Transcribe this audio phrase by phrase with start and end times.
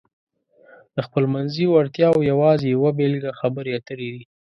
[0.95, 4.23] د خپلمنځي وړتیاو یوازې یوه بېلګه خبرې اترې دي.